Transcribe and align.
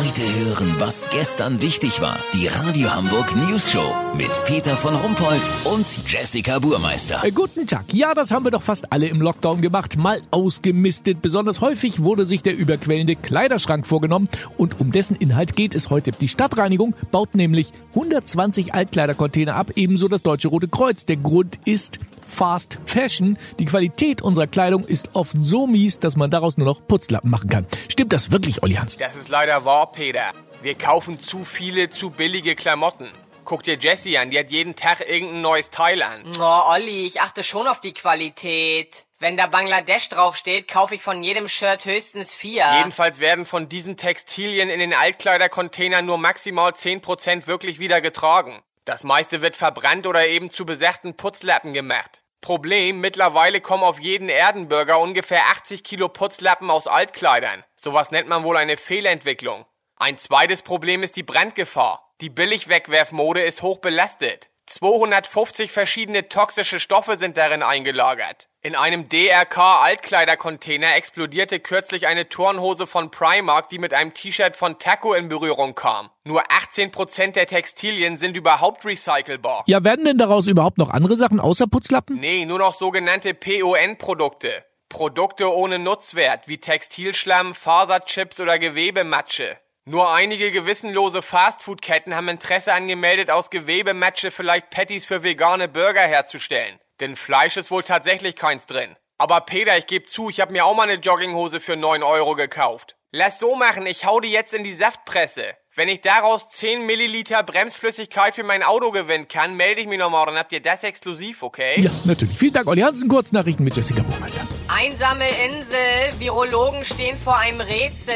Heute 0.00 0.22
hören, 0.22 0.76
was 0.78 1.06
gestern 1.10 1.60
wichtig 1.60 2.00
war. 2.00 2.18
Die 2.32 2.46
Radio 2.46 2.90
Hamburg 2.90 3.36
News 3.36 3.70
Show 3.70 3.94
mit 4.16 4.30
Peter 4.46 4.74
von 4.74 4.94
Rumpold 4.94 5.42
und 5.64 5.86
Jessica 6.10 6.58
Burmeister. 6.58 7.22
Äh, 7.22 7.32
guten 7.32 7.66
Tag. 7.66 7.92
Ja, 7.92 8.14
das 8.14 8.30
haben 8.30 8.46
wir 8.46 8.50
doch 8.50 8.62
fast 8.62 8.94
alle 8.94 9.08
im 9.08 9.20
Lockdown 9.20 9.60
gemacht. 9.60 9.98
Mal 9.98 10.22
ausgemistet. 10.30 11.20
Besonders 11.20 11.60
häufig 11.60 12.02
wurde 12.02 12.24
sich 12.24 12.42
der 12.42 12.56
überquellende 12.56 13.14
Kleiderschrank 13.14 13.86
vorgenommen. 13.86 14.30
Und 14.56 14.80
um 14.80 14.90
dessen 14.90 15.16
Inhalt 15.16 15.54
geht 15.54 15.74
es 15.74 15.90
heute. 15.90 16.12
Die 16.12 16.28
Stadtreinigung 16.28 16.96
baut 17.10 17.34
nämlich 17.34 17.70
120 17.90 18.72
Altkleidercontainer 18.72 19.54
ab, 19.54 19.72
ebenso 19.76 20.08
das 20.08 20.22
Deutsche 20.22 20.48
Rote 20.48 20.68
Kreuz. 20.68 21.04
Der 21.04 21.18
Grund 21.18 21.58
ist, 21.66 21.98
Fast 22.30 22.78
Fashion. 22.86 23.36
Die 23.58 23.64
Qualität 23.66 24.22
unserer 24.22 24.46
Kleidung 24.46 24.84
ist 24.84 25.10
oft 25.14 25.36
so 25.38 25.66
mies, 25.66 25.98
dass 25.98 26.16
man 26.16 26.30
daraus 26.30 26.56
nur 26.56 26.66
noch 26.66 26.86
Putzlappen 26.86 27.30
machen 27.30 27.50
kann. 27.50 27.66
Stimmt 27.88 28.12
das 28.12 28.30
wirklich, 28.30 28.62
Olli 28.62 28.74
Hans? 28.74 28.96
Das 28.96 29.16
ist 29.16 29.28
leider 29.28 29.64
wahr, 29.64 29.92
Peter. 29.92 30.32
Wir 30.62 30.74
kaufen 30.76 31.20
zu 31.20 31.44
viele, 31.44 31.90
zu 31.90 32.10
billige 32.10 32.54
Klamotten. 32.54 33.08
Guck 33.44 33.64
dir 33.64 33.76
Jessie 33.76 34.16
an, 34.16 34.30
die 34.30 34.38
hat 34.38 34.50
jeden 34.50 34.76
Tag 34.76 35.00
irgendein 35.00 35.40
neues 35.40 35.70
Teil 35.70 36.02
an. 36.02 36.22
Oh, 36.38 36.72
Olli, 36.72 37.04
ich 37.04 37.20
achte 37.20 37.42
schon 37.42 37.66
auf 37.66 37.80
die 37.80 37.92
Qualität. 37.92 39.06
Wenn 39.18 39.36
da 39.36 39.48
Bangladesch 39.48 40.08
draufsteht, 40.08 40.68
kaufe 40.68 40.94
ich 40.94 41.02
von 41.02 41.22
jedem 41.22 41.48
Shirt 41.48 41.84
höchstens 41.84 42.34
vier. 42.34 42.64
Jedenfalls 42.78 43.20
werden 43.20 43.44
von 43.44 43.68
diesen 43.68 43.96
Textilien 43.96 44.70
in 44.70 44.78
den 44.78 44.94
Altkleidercontainern 44.94 46.06
nur 46.06 46.16
maximal 46.16 46.70
10% 46.70 47.46
wirklich 47.46 47.78
wieder 47.78 48.00
getragen. 48.00 48.62
Das 48.84 49.04
meiste 49.04 49.42
wird 49.42 49.56
verbrannt 49.56 50.06
oder 50.06 50.26
eben 50.26 50.50
zu 50.50 50.66
besagten 50.66 51.16
Putzlappen 51.16 51.72
gemacht. 51.72 52.22
Problem, 52.40 53.00
mittlerweile 53.00 53.60
kommen 53.60 53.84
auf 53.84 54.00
jeden 54.00 54.28
Erdenbürger 54.28 54.98
ungefähr 54.98 55.46
80 55.48 55.84
Kilo 55.84 56.08
Putzlappen 56.08 56.70
aus 56.70 56.86
Altkleidern. 56.86 57.64
Sowas 57.76 58.10
nennt 58.10 58.28
man 58.28 58.42
wohl 58.42 58.56
eine 58.56 58.76
Fehlentwicklung. 58.76 59.66
Ein 59.96 60.16
zweites 60.16 60.62
Problem 60.62 61.02
ist 61.02 61.16
die 61.16 61.22
Brandgefahr. 61.22 62.14
Die 62.22 62.30
Billigwegwerfmode 62.30 63.42
ist 63.42 63.62
hoch 63.62 63.78
belastet. 63.78 64.50
250 64.66 65.72
verschiedene 65.72 66.28
toxische 66.28 66.80
Stoffe 66.80 67.16
sind 67.16 67.36
darin 67.36 67.62
eingelagert. 67.62 68.49
In 68.62 68.74
einem 68.74 69.08
DRK-Altkleidercontainer 69.08 70.94
explodierte 70.94 71.60
kürzlich 71.60 72.06
eine 72.06 72.28
Turnhose 72.28 72.86
von 72.86 73.10
Primark, 73.10 73.70
die 73.70 73.78
mit 73.78 73.94
einem 73.94 74.12
T-Shirt 74.12 74.54
von 74.54 74.78
Taco 74.78 75.14
in 75.14 75.30
Berührung 75.30 75.74
kam. 75.74 76.10
Nur 76.24 76.42
18% 76.42 77.32
der 77.32 77.46
Textilien 77.46 78.18
sind 78.18 78.36
überhaupt 78.36 78.84
recycelbar. 78.84 79.64
Ja, 79.66 79.82
werden 79.82 80.04
denn 80.04 80.18
daraus 80.18 80.46
überhaupt 80.46 80.76
noch 80.76 80.90
andere 80.90 81.16
Sachen 81.16 81.40
außer 81.40 81.68
Putzlappen? 81.68 82.20
Nee, 82.20 82.44
nur 82.44 82.58
noch 82.58 82.74
sogenannte 82.74 83.32
PON-Produkte. 83.32 84.66
Produkte 84.90 85.50
ohne 85.54 85.78
Nutzwert, 85.78 86.46
wie 86.46 86.58
Textilschlamm, 86.58 87.54
Faserchips 87.54 88.40
oder 88.40 88.58
Gewebematsche. 88.58 89.56
Nur 89.86 90.12
einige 90.12 90.52
gewissenlose 90.52 91.22
Fastfood-Ketten 91.22 92.14
haben 92.14 92.28
Interesse 92.28 92.74
angemeldet, 92.74 93.30
aus 93.30 93.48
Gewebematsche 93.48 94.30
vielleicht 94.30 94.68
Patties 94.68 95.06
für 95.06 95.22
vegane 95.22 95.66
Burger 95.66 96.02
herzustellen. 96.02 96.78
Denn 97.00 97.16
Fleisch 97.16 97.56
ist 97.56 97.70
wohl 97.70 97.82
tatsächlich 97.82 98.36
keins 98.36 98.66
drin. 98.66 98.96
Aber 99.18 99.40
Peter, 99.42 99.76
ich 99.76 99.86
geb 99.86 100.08
zu, 100.08 100.30
ich 100.30 100.40
hab 100.40 100.50
mir 100.50 100.64
auch 100.64 100.74
mal 100.74 100.84
eine 100.84 101.00
Jogginghose 101.00 101.60
für 101.60 101.76
9 101.76 102.02
Euro 102.02 102.34
gekauft. 102.34 102.96
Lass 103.12 103.38
so 103.38 103.54
machen, 103.54 103.86
ich 103.86 104.04
hau 104.04 104.20
die 104.20 104.30
jetzt 104.30 104.54
in 104.54 104.64
die 104.64 104.72
Saftpresse. 104.72 105.42
Wenn 105.76 105.88
ich 105.88 106.00
daraus 106.00 106.48
10 106.48 106.84
Milliliter 106.84 107.42
Bremsflüssigkeit 107.42 108.34
für 108.34 108.42
mein 108.42 108.62
Auto 108.62 108.90
gewinnen 108.90 109.28
kann, 109.28 109.56
melde 109.56 109.80
ich 109.80 109.86
mich 109.86 109.98
nochmal, 109.98 110.26
dann 110.26 110.36
habt 110.36 110.52
ihr 110.52 110.60
das 110.60 110.84
exklusiv, 110.84 111.42
okay? 111.42 111.80
Ja, 111.80 111.90
natürlich. 112.04 112.36
Vielen 112.38 112.52
Dank, 112.52 112.66
Olli 112.66 112.82
Hansen. 112.82 113.08
Kurznachrichten 113.08 113.64
mit 113.64 113.76
Jessica 113.76 114.02
Buchmeister. 114.02 114.46
Einsame 114.68 115.28
Insel, 115.28 116.18
Virologen 116.18 116.84
stehen 116.84 117.18
vor 117.18 117.38
einem 117.38 117.60
Rätsel. 117.60 118.14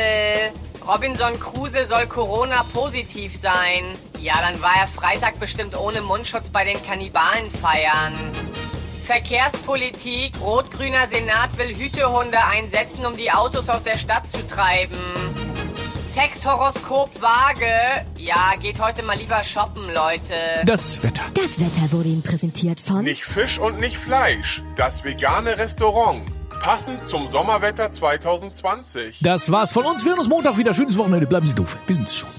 Robinson 0.87 1.39
Kruse 1.41 1.87
soll 1.87 2.07
Corona-positiv 2.07 3.37
sein. 3.37 3.95
Ja, 4.19 4.41
dann 4.41 4.61
war 4.61 4.75
er 4.77 4.89
Freitag 4.89 5.39
bestimmt 5.39 5.77
ohne 5.79 6.03
Mundschutz 6.03 6.51
bei 6.51 6.65
den 6.65 6.83
Kannibalen 6.85 7.51
feiern. 7.51 8.15
Verkehrspolitik. 9.05 10.41
Rot-grüner 10.41 11.07
Senat 11.09 11.57
will 11.59 11.75
Hütehunde 11.75 12.39
einsetzen, 12.51 13.05
um 13.07 13.17
die 13.17 13.31
Autos 13.31 13.69
aus 13.69 13.85
der 13.85 13.99
Stadt 13.99 14.31
zu 14.31 14.47
treiben. 14.49 14.97
Sexhoroskop 16.13 17.11
Waage. 17.21 18.07
Ja, 18.19 18.55
geht 18.61 18.81
heute 18.81 19.03
mal 19.03 19.17
lieber 19.17 19.43
shoppen, 19.43 19.85
Leute. 19.93 20.35
Das 20.65 21.03
Wetter. 21.03 21.23
Das 21.35 21.59
Wetter 21.59 21.93
wurde 21.93 22.09
Ihnen 22.09 22.23
präsentiert 22.23 22.81
von 22.81 23.03
Nicht 23.05 23.25
Fisch 23.25 23.59
und 23.59 23.81
nicht 23.81 23.99
Fleisch. 23.99 24.63
Das 24.77 25.05
vegane 25.05 25.59
Restaurant. 25.59 26.23
Passend 26.61 27.05
zum 27.05 27.27
Sommerwetter 27.29 27.91
2020. 27.93 29.19
Das 29.23 29.51
war's 29.51 29.73
von 29.73 29.85
uns. 29.85 30.05
Wir 30.05 30.13
hören 30.13 30.21
uns 30.21 30.29
Montag 30.29 30.57
wieder. 30.57 30.73
Schönes 30.73 30.97
Wochenende. 30.97 31.27
Bleiben 31.27 31.47
Sie 31.47 31.55
doof. 31.55 31.77
Wir 31.87 31.97
sind's 31.97 32.17
schon. 32.17 32.31